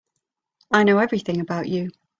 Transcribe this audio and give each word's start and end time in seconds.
I 0.71 0.83
know 0.83 0.97
everything 0.97 1.39
about 1.41 1.69
you. 1.69 1.91